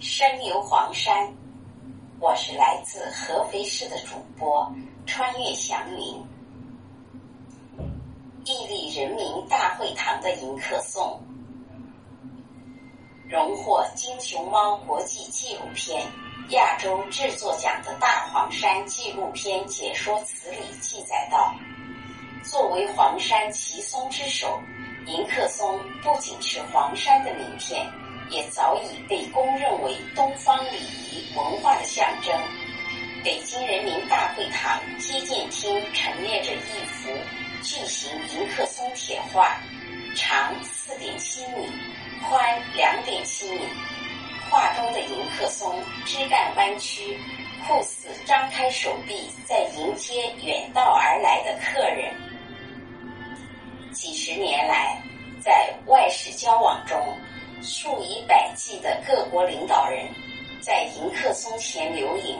[0.00, 1.30] 深游黄山，
[2.20, 4.66] 我是来自合肥市的主播
[5.04, 5.98] 穿越祥云。
[8.46, 11.20] 屹立人民大会堂的迎客松，
[13.28, 16.02] 荣获金熊猫国际纪录片
[16.48, 21.54] 亚洲制作奖的大黄山纪录片解说词里记载道
[22.42, 24.58] ：“作为黄山奇松之首。”
[25.06, 27.90] 迎客松不仅是黄山的名片，
[28.30, 32.34] 也早已被公认为东方礼仪文化的象征。
[33.22, 37.10] 北京人民大会堂接见厅陈列着一幅
[37.62, 39.60] 巨型迎客松铁画，
[40.16, 41.68] 长四点七米，
[42.28, 43.60] 宽两点七米。
[44.48, 47.16] 画中的迎客松枝干弯曲，
[47.66, 52.12] 酷似张开手臂在迎接远道而来的客人。
[53.92, 55.00] 几十年来，
[55.40, 56.98] 在外事交往中，
[57.62, 60.08] 数以百计的各国领导人，
[60.60, 62.38] 在迎客松前留影，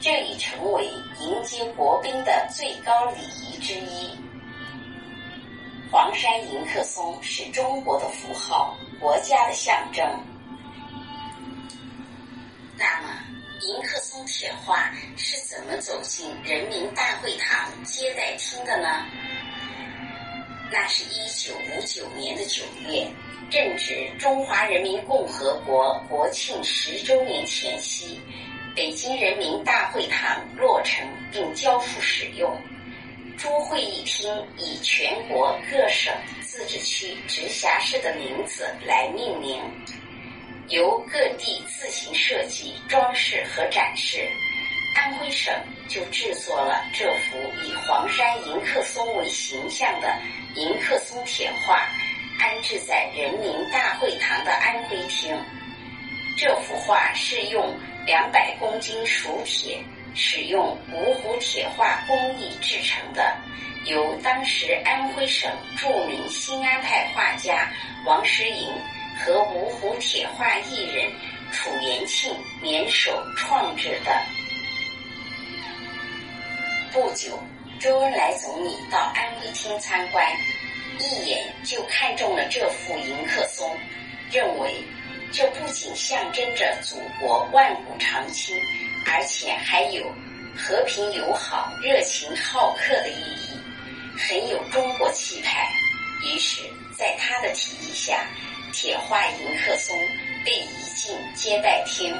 [0.00, 0.84] 这已成为
[1.20, 4.10] 迎接国宾的最高礼仪之一。
[5.90, 10.04] 黄山迎客松是中国的符号，国家的象征。
[12.76, 13.08] 那么，
[13.62, 18.88] 迎客松铁画是怎么走进人民大会堂接待厅的呢？
[20.70, 23.06] 那是一九五九年的九月，
[23.50, 28.20] 正值中华人民共和国国庆十周年前夕，
[28.76, 32.54] 北京人民大会堂落成并交付使用。
[33.38, 39.58] 诸会议厅以全国各省、自治区、直辖市的名字来命名，
[40.68, 44.28] 由各地自行设计、装饰和展示。
[44.98, 45.54] 安徽省
[45.86, 50.12] 就制作了这幅以黄山迎客松为形象的
[50.56, 51.86] 迎客松铁画，
[52.40, 55.32] 安置在人民大会堂的安徽厅。
[56.36, 57.72] 这幅画是用
[58.06, 59.78] 两百公斤熟铁，
[60.16, 63.36] 使用芜湖铁画工艺制成的，
[63.84, 67.70] 由当时安徽省著名新安派画家
[68.04, 68.68] 王石营
[69.16, 71.08] 和芜湖铁画艺人
[71.52, 74.10] 楚延庆联手创制的。
[76.92, 77.38] 不久，
[77.78, 80.26] 周恩来总理到安徽厅参观，
[80.98, 83.70] 一眼就看中了这幅迎客松，
[84.32, 84.74] 认为
[85.30, 88.56] 这不仅象征着祖国万古长青，
[89.06, 90.02] 而且还有
[90.56, 93.20] 和平友好、热情好客的意
[93.52, 95.68] 义，很有中国气派。
[96.24, 96.62] 于是，
[96.96, 98.26] 在他的提议下，
[98.72, 99.94] 铁画迎客松
[100.42, 102.16] 被移进接待厅。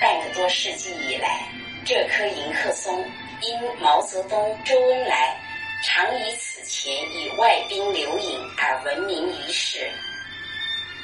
[0.00, 1.46] 半个多世纪以来。
[1.90, 3.04] 这棵迎客松
[3.40, 5.36] 因毛泽东、周恩来
[5.82, 9.90] 常于此前与外宾留影而闻名于世。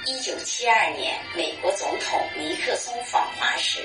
[0.05, 3.81] 一九七二年，美国总统尼克松访华时，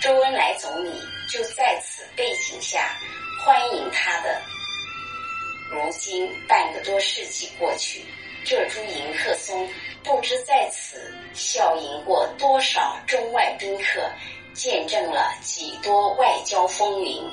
[0.00, 0.92] 周恩来总理
[1.28, 2.96] 就在此背景下
[3.44, 4.40] 欢迎他的。
[5.72, 8.04] 如今半个多世纪过去，
[8.44, 9.68] 这株迎客松
[10.04, 14.08] 不知在此笑迎过多少中外宾客。
[14.58, 17.24] 见证了几多外交风云。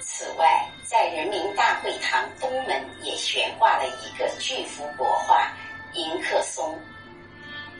[0.00, 5.50] 此外，在人民大会堂东门也悬挂了一个巨幅国画
[5.94, 6.78] “迎客松”，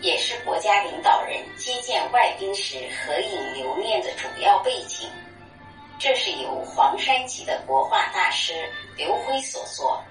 [0.01, 5.11] 也是国家领导人接见外宾时合影留念的主要背景。
[5.99, 8.55] 这是由黄山籍的国画大师
[8.97, 10.03] 刘辉所作。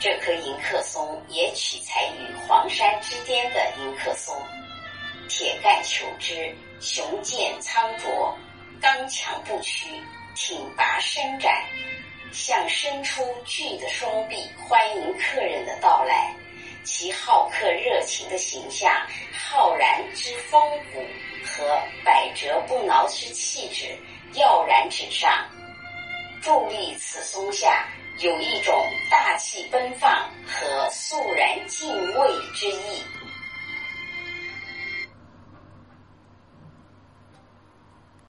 [0.00, 4.34] 这棵迎客松也取材于黄山之巅的迎客松。
[5.34, 8.36] 铁干求枝，雄健苍卓，
[8.82, 9.88] 刚强不屈，
[10.34, 11.64] 挺拔伸展，
[12.32, 16.36] 像伸出巨的双臂欢迎客人的到来。
[16.84, 18.94] 其好客热情的形象、
[19.32, 20.60] 浩然之风
[20.92, 21.02] 骨
[21.46, 23.86] 和百折不挠之气质
[24.34, 25.48] 耀然纸上。
[26.42, 27.88] 伫立此松下，
[28.18, 28.74] 有一种
[29.10, 33.02] 大气奔放和肃然敬畏之意。